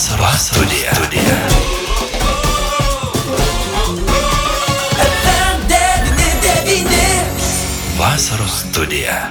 [0.00, 0.94] Vasaros studija.
[0.94, 1.36] studija.
[7.98, 9.30] Vasaros studija.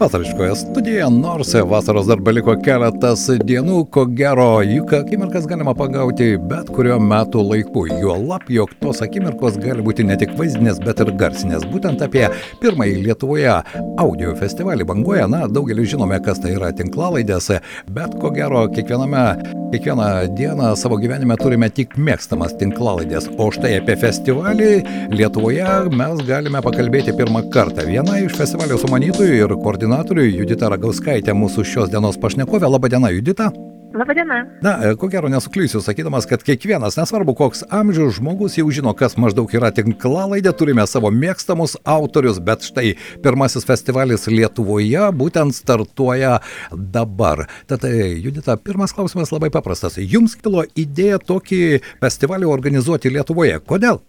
[0.00, 6.68] Vasariškoje studijoje, nors vasaros dar beliko keletas dienų, ko gero, juk akimirkas galima pagauti bet
[6.68, 7.86] kurio metų laiku.
[8.02, 11.64] Juolap, jog tos akimirkos gali būti ne tik vaizdinės, bet ir garsinės.
[11.72, 12.26] Būtent apie
[12.60, 13.54] pirmąjį Lietuvoje
[13.96, 17.54] audio festivalį banguoja, na, daugelis žinome, kas tai yra tinklalaidės,
[17.96, 19.24] bet ko gero, kiekviename,
[19.72, 23.28] kiekvieną dieną savo gyvenime turime tik mėgstamas tinklalaidės.
[23.38, 24.70] O štai apie festivalį
[25.14, 27.86] Lietuvoje mes galime pakalbėti pirmą kartą.
[27.88, 32.70] Viena iš festivalio sumanytojų ir koordinatorių Judita Ragauskaitė, mūsų šios dienos pašnekovė.
[32.76, 33.50] Labadiena, Judita.
[33.96, 34.44] Labadiena.
[34.60, 39.52] Na, ko gero nesuklysiu, sakydamas, kad kiekvienas, nesvarbu koks amžius, žmogus jau žino, kas maždaug
[39.56, 42.92] yra tinklalaidė, turime savo mėgstamus autorius, bet štai
[43.24, 46.36] pirmasis festivalis Lietuvoje būtent startuoja
[46.72, 47.46] dabar.
[47.70, 47.86] Tad,
[48.20, 49.96] Judita, pirmas klausimas labai paprastas.
[49.96, 51.62] Jums kilo idėja tokį
[52.04, 53.62] festivalį organizuoti Lietuvoje.
[53.64, 54.02] Kodėl?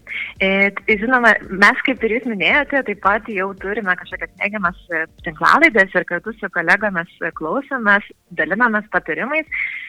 [0.43, 4.79] E, žinoma, mes, kaip ir jūs minėjote, taip pat jau turime kažkokias neigiamas
[5.25, 9.47] tinklalaidės ir kartu su kolegomis klausomės, dalinamės patarimais.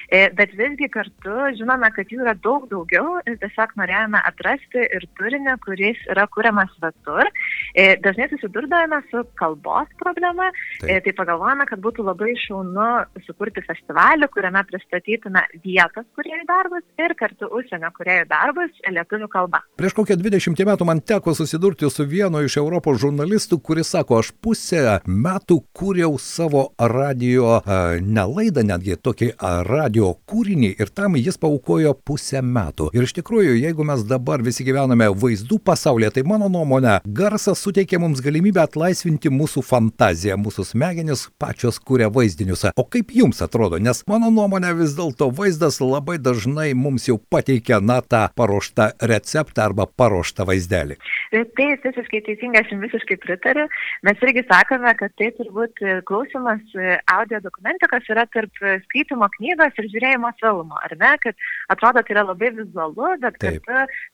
[0.08, 5.05] E, bet visgi kartu žinome, kad jų yra daug daugiau ir tiesiog norėjome atrasti ir
[5.19, 7.28] turinį, kuris yra kuriamas svetur.
[7.75, 10.48] E, dažnai susidurdavome su kalbos problema,
[10.80, 11.05] Taip.
[11.05, 12.88] tai pagalvojame, kad būtų labai šaunu
[13.27, 19.60] sukurti festivalį, kuriame pristatytume vietos kuriejų darbus ir kartu užsienio kuriejų darbus lietuvių kalba.
[19.77, 24.30] Prieš kokią 20 metų man teko susidurti su vienu iš Europos žurnalistų, kuris sako, aš
[24.40, 27.58] pusę metų kūriau savo radio,
[28.00, 29.34] ne laidą netgi, tokį
[29.68, 32.88] radio kūrinį ir tam jis paukojo pusę metų.
[32.96, 38.00] Ir iš tikrųjų, jeigu mes dabar visi gyvename vaizdų pasaulyje, tai mano nuomonė, garsas suteikia
[38.00, 42.64] mums galimybę atlaisvinti mūsų fantaziją, mūsų smegenis pačios kūrė vaizdinius.
[42.80, 47.82] O kaip jums atrodo, nes mano nuomonė vis dėlto vaizdas labai dažnai mums jau pateikia,
[47.84, 50.98] na, tą paruoštą receptą arba paruoštą vaizdelį.
[51.32, 53.66] Tai visiškai teisingai, aš jums visiškai pritariu.
[54.06, 56.78] Mes irgi sakome, kad tai turbūt klausimas
[57.14, 62.26] audio dokumentikos yra tarp skaitimo knygos ir žiūrėjimo filmo, ar ne, kad atrodo tai yra
[62.31, 63.42] labai vizualu, bet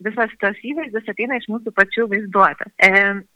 [0.08, 2.74] visas tas įvaizdis ateina iš mūsų pačių vaizduotės.
[2.82, 2.90] E,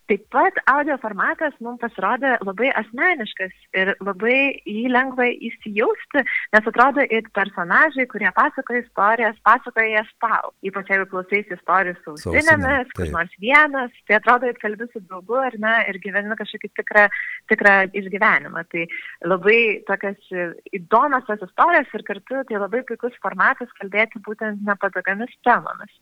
[0.09, 6.23] Taip pat audio formatas mums pasirodė labai asmeniškas ir labai jį lengva įsijausti,
[6.55, 10.55] nes atrodo ir personažai, kurie pasakoja istorijas, pasakoja jas tau.
[10.65, 15.37] Ypač jeigu klausaisi istorijų su ausinėmis, kur nors vienas, tai atrodo, kad kalbi su draugu
[15.43, 17.05] ar ne ir gyveni kažkokį tikrą,
[17.53, 18.65] tikrą išgyvenimą.
[18.73, 18.87] Tai
[19.29, 19.61] labai
[19.93, 20.33] tokias
[20.73, 25.93] įdomios tos istorijos ir kartu tai labai puikus formatas kalbėti būtent nepatogiamis temomis.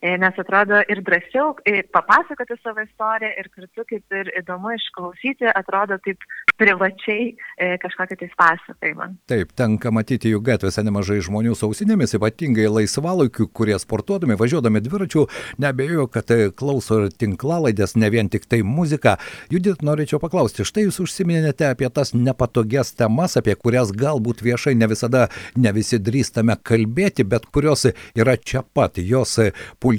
[0.00, 1.54] E, nes atrodo ir drąsiau
[1.92, 6.24] papasakoti savo istoriją ir kartu kaip ir įdomu išklausyti, atrodo taip
[6.58, 9.08] privačiai e, kažkokį tai pasakojimą.
[9.30, 15.26] Taip, tenka matyti jų gatvėse nemažai žmonių su ausinėmis, ypatingai laisvalaikiu, kurie sportuodami, važiuodami dviračiu,
[15.62, 19.16] nebejoju, kad e, klauso ir tinklalaidės, ne vien tik tai muzika.
[19.50, 24.90] Judit, norėčiau paklausti, štai jūs užsiminėte apie tas nepatogias temas, apie kurias galbūt viešai ne
[24.90, 29.38] visada, ne visi drįstame kalbėti, bet kurios yra čia pat, jos
[29.82, 29.93] pulsuoja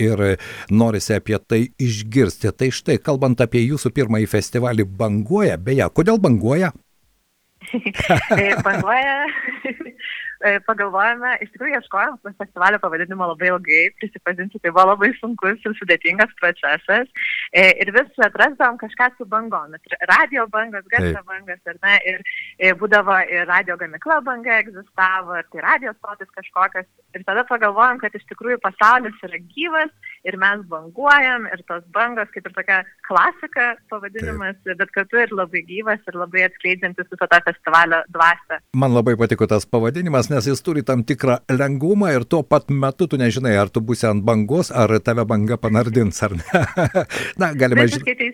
[0.00, 0.22] ir
[0.70, 2.52] norisi apie tai išgirsti.
[2.56, 6.72] Tai štai, kalbant apie jūsų pirmąjį festivalį Banguoja, beje, kodėl Banguoja?
[8.66, 9.16] banguoja
[10.66, 16.32] pagalvojame, iš tikrųjų ieškojom festivalio pavadinimo labai ilgai, prisipažinsiu, tai buvo labai sunkus ir sudėtingas
[16.40, 17.10] procesas.
[17.52, 19.82] E, ir vis atrasdavom kažką su bangomis.
[20.10, 22.22] Radio bangos, garso bangas, ar ne, ir,
[22.62, 26.88] ir būdavo ir radio gamikla banga egzistavo, ir tai radio stotis kažkokios.
[27.18, 29.90] Ir tada pagalvojom, kad iš tikrųjų pasaulis yra gyvas
[30.28, 34.78] ir mes banguojam, ir tos bangos kaip ir tokia klasika pavadinimas, Taip.
[34.78, 38.60] bet kartu ir labai gyvas ir labai atskleidžiantis visą tą festivalio dvasę.
[38.78, 43.08] Man labai patiko tas pavadinimas, nes jis turi tam tikrą lengvumą ir tuo pat metu
[43.10, 46.62] tu nežinai, ar tu būsi ant bangos, ar tave banga panardins, ar ne.
[47.40, 48.28] Na, galima žinoti.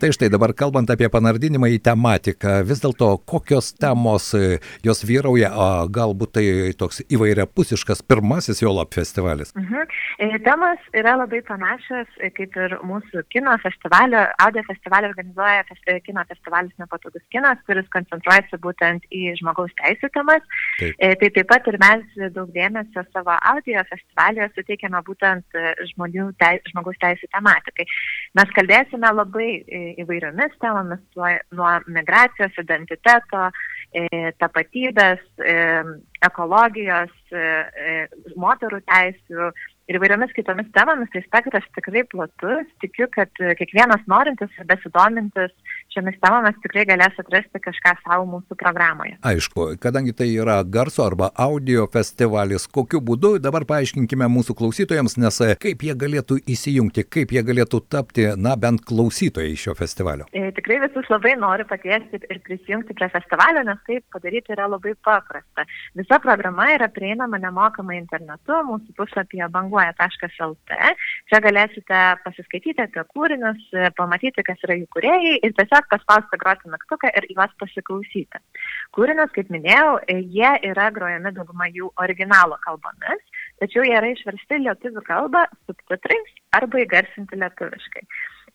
[0.00, 5.52] Tai štai dabar kalbant apie panardinimą į tematiką, vis dėlto kokios temos e, jos vyrauja,
[5.56, 6.46] o galbūt tai
[6.78, 9.54] toks įvairiapusiškas pirmasis jo lab festivalis.
[9.58, 9.88] Mhm.
[10.18, 15.64] E, temos yra labai panašios, e, kaip ir mūsų kino festivalio, audio festivalio organizuoja
[16.04, 20.44] kino festivalis Nepatogus kinas, kuris koncentruojasi būtent į žmogaus teisų temas.
[20.78, 25.74] Taip tai taip pat ir mes daug dėmesio savo audio festivalyje suteikiame būtent e,
[26.42, 27.86] teis, žmogaus teisų tematikai.
[28.38, 31.04] Mes kalbėsime labai e, įvairiomis temomis,
[31.54, 33.44] nuo migracijos, identiteto,
[33.94, 35.22] e, tapatybės,
[36.26, 37.14] ekologijos,
[38.38, 39.52] moterų teisų
[39.90, 42.66] ir įvairiomis kitomis temomis, tai spektras tikrai platus.
[42.82, 43.30] Tikiu, kad
[43.60, 45.54] kiekvienas norintis ir besidomintis
[45.92, 49.16] šiomis temomis tikrai galės atrasti kažką savo mūsų programoje.
[49.28, 55.40] Aišku, kadangi tai yra garso arba audio festivalis, kokiu būdu dabar paaiškinkime mūsų klausytojams, nes
[55.44, 60.28] e, kaip jie galėtų įsijungti, kaip jie galėtų tapti, na, bent klausytojai šio festivalio.
[60.32, 64.94] E, tikrai visus labai noriu pakviesti ir prisijungti prie festivalio, nes taip padaryti yra labai
[65.04, 65.66] paprasta.
[65.98, 70.80] Visa programa yra prieinama nemokamai internetu, mūsų puslapyje banguoja.lt.
[71.30, 73.62] Čia galėsite pasiskaityti apie kūrinius,
[73.98, 78.42] pamatyti, kas yra jų kuriejai ir tiesiog paspausti groti mygtuką ir juos pasiklausyti.
[78.96, 79.96] Kūrinius, kaip minėjau,
[80.36, 83.24] jie yra grojami dauguma jų originalo kalbomis,
[83.62, 88.06] tačiau jie yra išversti lietuvių kalbą subtitrais arba įgarsinti lietuviškai.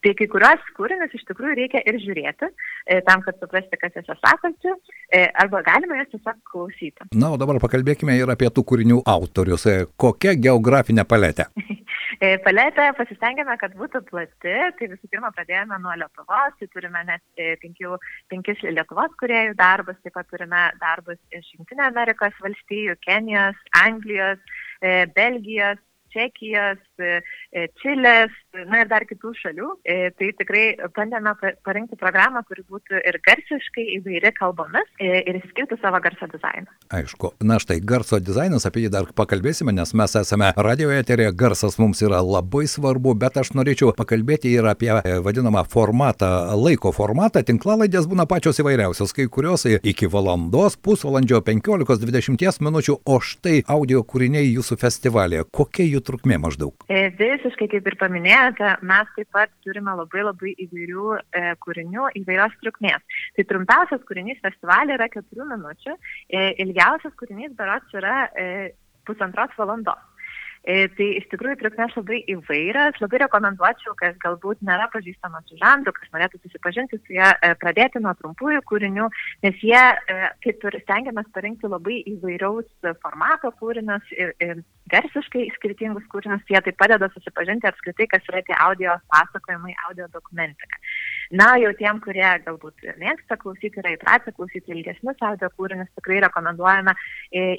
[0.05, 2.51] Tai kai kuriuos kūrinius iš tikrųjų reikia ir žiūrėti,
[2.85, 4.75] e, tam, kad suprasti, kas juose sakosi,
[5.09, 7.07] e, arba galima juos tiesiog klausyti.
[7.17, 9.65] Na, o dabar pakalbėkime ir apie tų kūrinių autorius.
[9.65, 11.49] E, kokia geografinė paletė?
[12.45, 14.55] paletė pasistengėme, kad būtų plati.
[14.79, 17.23] Tai visų pirma, pradėjome nuo Lietuvos, tai turime net
[17.63, 17.97] penkių,
[18.31, 24.41] penkis Lietuvos kuriejų darbus, taip pat turime darbus iš Junktinė Amerikos valstijų, Kenijos, Anglijos,
[25.17, 25.81] Belgijos,
[26.17, 27.19] Čekijos, e,
[27.53, 28.33] e, Čilės,
[28.71, 29.69] na ir dar kitų šalių.
[29.85, 30.63] E, tai tikrai
[30.95, 31.33] bandėme
[31.65, 36.71] parinkti programą, kuri būtų ir garsiškai įvairi kalbomis ir skirtų savo garso dizainą.
[36.97, 41.77] Aišku, na štai garso dizainas, apie jį dar pakalbėsime, nes mes esame radio eterėje, garsas
[41.81, 44.89] mums yra labai svarbu, bet aš norėčiau pakalbėti ir apie
[45.25, 47.43] vadinamą formatą, laiko formatą.
[47.45, 54.49] Tinklalaidės būna pačios įvairiausios, kai kurios iki valandos, pusvalandžio, 15-20 minučių, o štai audio kūriniai
[54.49, 55.45] jūsų festivalėje.
[55.53, 56.87] Kokia jų trukmė maždaug?
[56.89, 62.57] E, visiškai kaip ir paminėjote, mes taip pat turime labai labai įvairių e, kūrinių įvairios
[62.63, 63.21] trukmės.
[63.37, 65.97] Tai trumpiausias kūrinys festivalį yra keturių minučių,
[66.29, 68.47] e, ilgiausias kūrinys berots yra e,
[69.07, 70.03] pusantros valandos.
[70.67, 75.93] E, tai iš tikrųjų trukmės labai įvairias, labai rekomenduočiau, kas galbūt nėra pažįstamas su žanru,
[75.95, 79.05] kas norėtų susipažinti su ją, e, pradėti nuo trumpųjų kūrinių,
[79.47, 82.67] nes jie, e, kaip ir stengiamės parinkti labai įvairiaus
[82.99, 84.59] formato kūrinius ir, ir
[84.91, 90.83] garsiškai skirtingus kūrinius, jie tai padeda susipažinti apskritai, kas yra tie audio pasakojimai, audio dokumentika.
[91.31, 96.93] Na, jau tiem, kurie galbūt mėgsta klausyti, yra įpratę klausyti ilgesnius audio kūrinius, tikrai rekomenduojame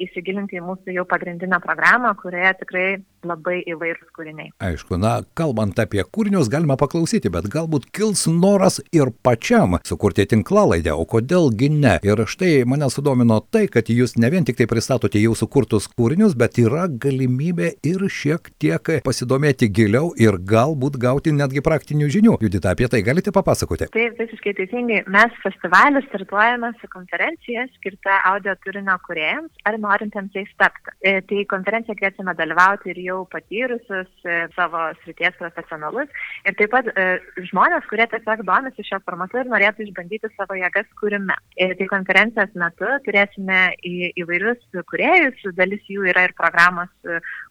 [0.06, 2.86] įsigilinti į mūsų jau pagrindinę programą, kurioje tikrai
[3.28, 4.52] labai įvairūs kūriniai.
[4.64, 10.94] Aišku, na, kalbant apie kūrinius, galima paklausyti, bet galbūt kils noras ir pačiam sukurti tinklalaidę,
[10.94, 11.98] o kodėlgi ne.
[12.06, 16.38] Ir štai mane sudomino tai, kad jūs ne vien tik tai pristatote jau sukurtus kūrinius,
[16.38, 22.40] bet yra galimybė ir šiek tiek pasidomėti giliau ir galbūt gauti netgi praktinių žinių.
[22.46, 23.57] Judita, apie tai galite papasakoti?
[23.58, 23.88] Papasakoti?
[23.92, 25.00] Taip, visiškai teisingai.
[25.10, 30.94] Mes festivalį startuojame su konferencija skirta audio turinio kuriejams ar norintiems jais tapti.
[31.02, 36.08] E, tai konferenciją kviečiame dalyvauti ir jau patyrusius e, savo srities profesionalus
[36.44, 37.08] ir taip pat e,
[37.50, 41.36] žmonės, kurie tiesiog domisi šio formatu ir norėtų išbandyti savo jėgas kūrime.
[41.58, 46.90] Tai konferencijos metu turėsime į, įvairius kuriejus, dalis jų yra ir programos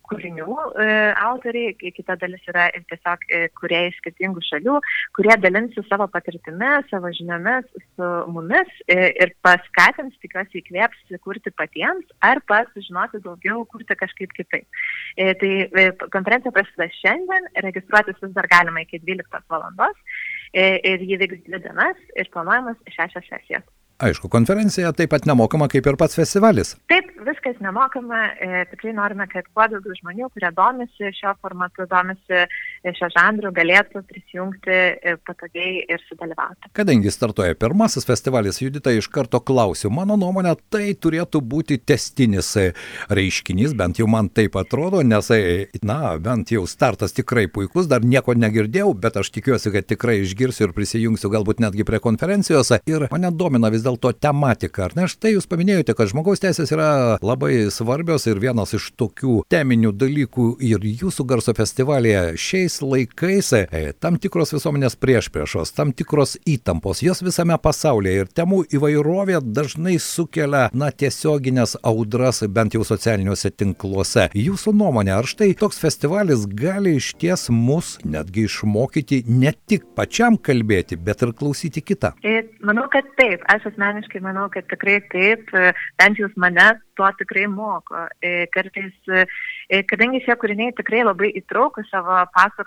[0.07, 0.45] kūrinių
[1.19, 3.25] autoriai, kita dalis yra ir tiesiog
[3.60, 4.77] kurie iš skirtingų šalių,
[5.18, 7.65] kurie dalinsi savo patirtimi, savo žiniomis
[7.95, 14.67] su mumis ir paskatins, tikiuosi, įkvėps kurti patiems ar pats sužinoti daugiau, kurti kažkaip kitaip.
[15.41, 19.97] Tai konferencija prasideda šiandien, registruotis vis dar galima iki 12 valandos
[20.53, 23.65] ir jį vyks dvi dienas ir planuojamas šešios sesijos.
[23.97, 26.75] Aišku, konferencija taip pat nemokama kaip ir pats festivalis.
[26.91, 28.19] Taip, viskas nemokama.
[28.38, 32.43] E, tikrai norime, kad kuo daugiau žmonių, kurie domisi šio formatu, domisi
[32.96, 36.72] šio žanru, galėtų prisijungti e, patogiai ir sudalyvauti.
[36.77, 39.91] Kadangi startuoja pirmasis festivalis, Judita iš karto klausiu.
[39.94, 42.67] Mano nuomonė, tai turėtų būti testinis e,
[43.13, 48.06] reiškinys, bent jau man taip atrodo, nes, e, na, bent jau startas tikrai puikus, dar
[48.06, 52.74] nieko negirdėjau, bet aš tikiuosi, kad tikrai išgirsiu ir prisijungsiu galbūt netgi prie konferencijos.
[52.88, 54.88] Ir mane domina vis dėlto tematika.
[54.88, 56.89] Ar ne štai jūs paminėjote, kad žmogaus teisės yra
[57.24, 63.63] labai svarbios ir vienas iš tokių teminių dalykų ir jūsų garso festivalėje šiais laikais e,
[64.01, 70.67] tam tikros visuomenės priešpriešos, tam tikros įtampos, jos visame pasaulyje ir temų įvairovė dažnai sukelia,
[70.74, 74.27] na, tiesioginės audras bent jau socialiniuose tinkluose.
[74.38, 80.38] Jūsų nuomonė, ar štai toks festivalis gali iš ties mus netgi išmokyti ne tik pačiam
[80.38, 82.13] kalbėti, bet ir klausyti kitą?
[82.24, 83.46] E, manau, kad taip.
[83.51, 88.07] Aš asmeniškai manau, kad tikrai taip, e, bent jau mane to tikrai moko.
[88.53, 88.96] Kartais,
[89.89, 92.17] kadangi šie kūriniai tikrai labai įtraukia savo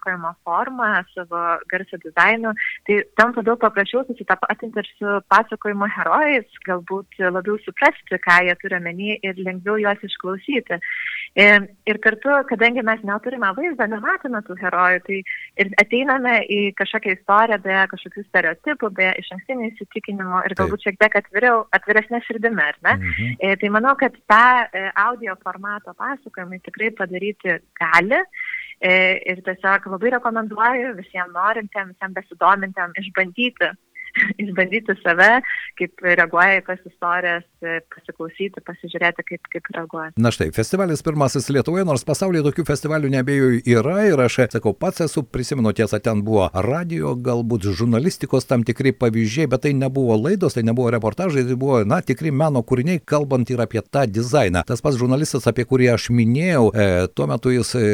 [0.01, 2.53] pasakojimo formą, savo garso dizainu,
[2.87, 8.81] tai tampa daug paprasčiau susitapatinti ir su pasakojimo herojais, galbūt labiau suprasti, ką jie turi
[8.81, 10.81] menį ir lengviau juos išklausyti.
[11.37, 15.21] Ir kartu, kadangi mes neturime vaizdą, nematome tų herojų, tai
[15.63, 20.99] ir ateiname į kažkokią istoriją be kažkokių stereotipų, be iš ankstinių įsitikinimų ir galbūt šiek
[21.01, 22.97] tiek atviriau, atviresnė širdimi, ar ne?
[22.99, 23.59] Mhm.
[23.61, 24.43] Tai manau, kad tą
[24.99, 28.25] audio formato pasakojimą tikrai padaryti gali.
[28.81, 33.69] Ir tiesiog labai rekomenduoju visiems norintiems, visiems besidomintiems išbandyti
[34.43, 35.41] išbandyti save,
[35.81, 37.47] kaip reaguoja į tas istorijas,
[37.95, 40.11] pasiklausyti, pasižiūrėti, kaip, kaip reaguoja.
[40.21, 45.05] Na štai, festivalis pirmasis Lietuvoje, nors pasaulyje tokių festivalių nebėjau yra ir aš, sakau, pats
[45.05, 50.57] esu, prisimenu, tiesa, ten buvo radio, galbūt žurnalistikos tam tikri pavyzdžiai, bet tai nebuvo laidos,
[50.57, 54.65] tai nebuvo reportažai, tai buvo, na, tikri meno kūriniai, kalbant ir apie tą dizainą.
[54.69, 57.85] Tas pats žurnalistas, apie kurį aš minėjau, e, tuo metu jis e,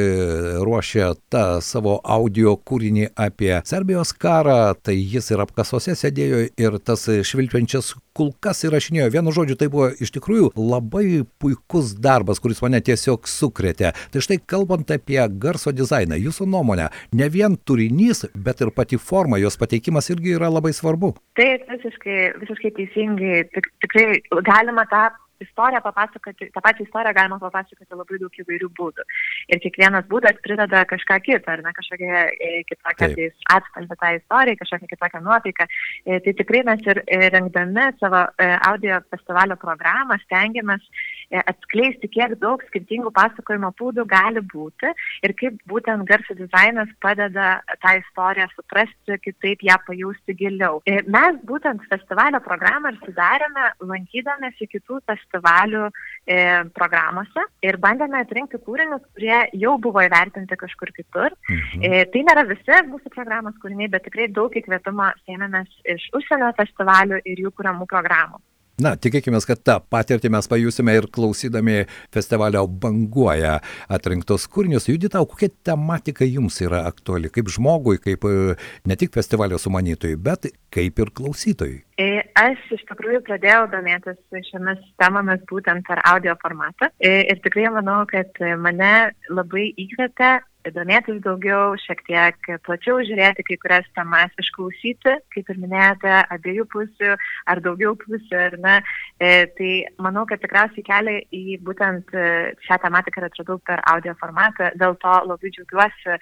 [0.63, 7.05] ruošė tą savo audio kūrinį apie Serbijos karą, tai jis ir apkasose sėdėjo ir tas
[7.07, 9.11] švilpiančias kulkas įrašinėjo.
[9.15, 13.93] Vienu žodžiu, tai buvo iš tikrųjų labai puikus darbas, kuris mane tiesiog sukrėtė.
[14.13, 19.41] Tai štai kalbant apie garso dizainą, jūsų nuomonė, ne vien turinys, bet ir pati forma,
[19.43, 21.15] jos pateikimas irgi yra labai svarbu.
[21.39, 23.45] Taip, visiškai, visiškai teisingai.
[23.53, 25.09] Tik, tikrai galima tą
[25.41, 29.07] istoriją papasakoti, tą pačią istoriją galima papasakoti labai daug įvairių būdų.
[29.53, 34.61] Ir kiekvienas būdas prideda kažką kitą, ar ne kažkokią e, kitokią tai atspalvį tą istoriją,
[34.63, 35.69] kažkokią kitokią nuotaiką.
[36.07, 37.03] E, tai tikrai mes ir
[37.37, 40.85] rengdami savo e, audio festivalio programą stengiamės
[41.31, 44.93] atskleisti, kiek daug skirtingų pasakojimo būdų gali būti
[45.27, 50.81] ir kaip būtent garso dizainas padeda tą istoriją suprasti, kitaip ją pajausti giliau.
[50.87, 56.39] Mes būtent festivalio programą ir sudarėme lankydamėsi kitų festivalių e,
[56.77, 61.35] programuose ir bandėme atrinkti kūrinius, kurie jau buvo įvertinti kažkur kitur.
[61.51, 61.87] Mhm.
[61.87, 67.23] E, tai nėra visi mūsų programos kūriniai, bet tikrai daug įkvėpimo sėmėmės iš užsienio festivalių
[67.25, 68.43] ir jų kūriamų programų.
[68.83, 73.55] Na, tikėkime, kad tą patirtį mes pajusime ir klausydami festivalio banguoja
[73.89, 74.91] atrinktos kūrinius.
[74.91, 80.51] Judita, kokia tematika jums yra aktuali, kaip žmogui, kaip e, ne tik festivalio sumanytojui, bet
[80.77, 81.79] kaip ir klausytojui?
[81.97, 87.71] E, aš iš tikrųjų pradėjau domėtis šiomis temomis būtent per audio formatą e, ir tikrai
[87.73, 88.93] manau, kad mane
[89.33, 90.35] labai įkvėpė
[90.75, 97.13] domėtis daugiau, šiek tiek plačiau žiūrėti kai kurias temas, išklausyti, kaip ir minėjote, abiejų pusių
[97.53, 98.77] ar daugiau pusių, ar ne.
[99.21, 99.71] E, tai
[100.03, 102.27] manau, kad tikriausiai kelią į būtent e,
[102.67, 106.19] šią tematiką atradau per audio formatą, dėl to labai džiaugiuosi e,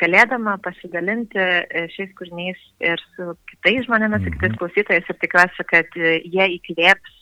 [0.00, 1.48] galėdama pasidalinti
[1.94, 4.60] šiais kūriniais ir su kitais žmonėmis, su kitais mhm.
[4.62, 7.20] klausytojais ir tikiuosi, kad jie įkvėps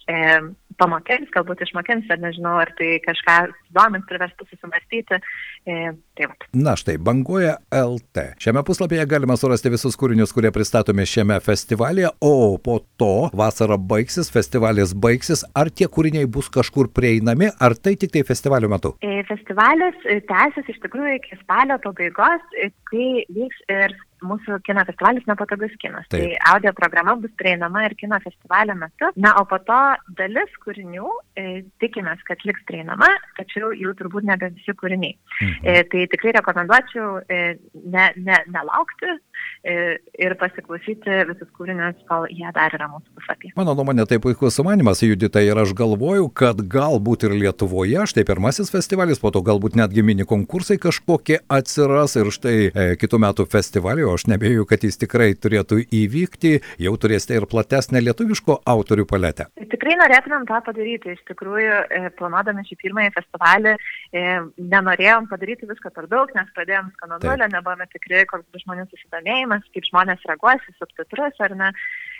[0.80, 3.36] pamokins, galbūt išmokins, ar nežinau, ar tai kažką
[3.76, 5.18] domint, priverstų susimastyti.
[5.62, 6.36] E, tai va.
[6.56, 8.24] Na štai, banguoja LT.
[8.42, 14.30] Šiame puslapyje galima surasti visus kūrinius, kurie pristatomi šiame festivalėje, o po to vasara baigsis,
[14.32, 15.44] festivalis baigsis.
[15.58, 18.96] Ar tie kūriniai bus kažkur prieinami, ar tai tik tai festivalio metu?
[19.06, 24.84] E, festivalis e, tęsis iš tikrųjų iki spalio pabaigos, e, kai vyks ir mūsų kino
[24.88, 26.06] festivalis nepatogus kinas.
[26.12, 26.22] Taip.
[26.22, 29.10] Tai audio programa bus prieinama ir kino festivalio metu.
[29.16, 29.80] Na, o po to
[30.18, 31.46] dalis kūrinių e,
[31.82, 35.16] tikimės, kad liks prieinama, tačiau jau turbūt nebe visi kūriniai.
[35.40, 35.58] Mhm.
[35.62, 37.42] E, tai tikrai rekomenduočiau e,
[37.82, 39.16] ne, ne, nelaukti
[39.62, 43.52] ir pasiklausyti visus kūrinius, kol jie dar yra mūsų puslapyje.
[43.58, 48.72] Mano nuomonė, tai puikus sumanimas, Judita, ir aš galvoju, kad galbūt ir Lietuvoje, štai pirmasis
[48.74, 54.12] festivalis, po to galbūt netgi mini konkursai kažkokie atsiras ir štai e, kitų metų festivalio
[54.16, 59.48] aš nebejoju, kad jis tikrai turėtų įvykti, jau turėsite ir platesnę lietuviško autorių paletę.
[59.72, 61.14] Tikrai norėtumėm tą padaryti.
[61.16, 63.76] Iš tikrųjų, e, planuodami šį pirmąjį festivalį,
[64.12, 64.26] e,
[64.74, 69.88] nenorėjom padaryti visko per daug, nes pradėjom nulio, nebuvome tikri, koks bus žmonių susidomėjimas, kaip
[69.90, 71.72] žmonės reaguos į subtitrus ar ne.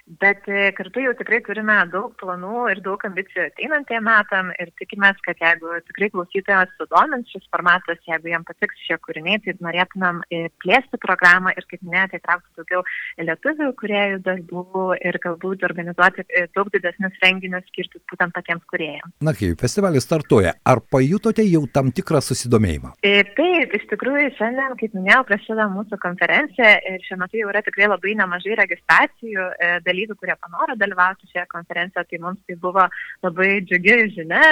[0.07, 5.21] Bet e, kartu jau tikrai turime daug planų ir daug ambicijų ateinantiem metam ir tikimės,
[5.23, 10.49] kad jeigu tikrai klausytojas sudomins šis formatas, jeigu jam patiks šie kūriniai, tai norėtumėm e,
[10.65, 12.83] plėsti programą ir, kaip minėjote, įtraukti daugiau
[13.29, 14.65] lietuvių kuriejų darbų
[15.07, 19.15] ir galbūt organizuoti e, daug didesnius renginius skirtus būtent patiems kuriejams.
[19.23, 22.97] Na, kai festivalis startuoja, ar pajutote jau tam tikrą susidomėjimą?
[23.39, 27.87] Taip, iš tikrųjų šiandien, kaip minėjau, prasideda mūsų konferencija ir šiuo metu jau yra tikrai
[27.87, 29.49] labai nemažai registracijų
[29.93, 32.87] dalyvių, kurie panoro dalyvauti šioje konferencijoje, tai mums tai buvo
[33.23, 34.43] labai džiugi žinia,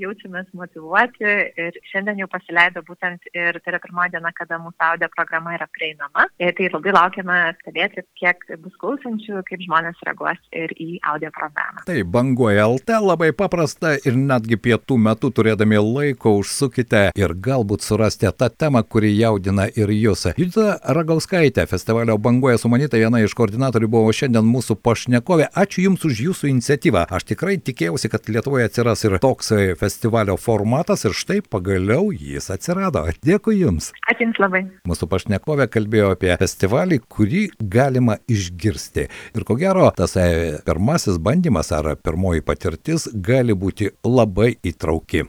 [0.00, 1.26] jaučiamės motivuoti
[1.60, 5.68] ir šiandien jau pasileido būtent ir tai yra pirmoji diena, kada mūsų audio programa yra
[5.74, 6.28] prieinama.
[6.42, 11.84] Ir tai labai laukiame stebėti, kiek bus klausančių, kaip žmonės reaguos ir į audio programą.
[11.88, 18.30] Tai banguoja LT labai paprasta ir netgi pietų metu turėdami laiko užsukite ir galbūt surasti
[18.38, 20.26] tą temą, kuri jaudina ir jūs.
[20.38, 25.48] Judita Ragauskaitė, festivalio banguoja sumanyta viena iš koordinatorių buvo šiandien mūsų pašnekovė.
[25.56, 27.06] Ačiū Jums už Jūsų iniciatyvą.
[27.14, 33.06] Aš tikrai tikėjausi, kad Lietuvoje atsiras ir toks festivalio formatas ir štai pagaliau jis atsirado.
[33.24, 33.90] Dėkui Jums.
[34.10, 34.62] Ačiū Jums labai.
[34.88, 39.08] Mūsų pašnekovė kalbėjo apie festivalį, kurį galima išgirsti.
[39.34, 45.24] Ir ko gero, tas e, pirmasis bandymas ar pirmoji patirtis gali būti labai įtrauki.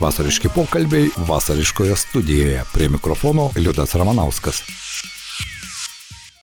[0.00, 2.64] Vasariški pokalbiai vasariškoje studijoje.
[2.74, 4.83] Prie mikrofono Liudas Ramanauskas.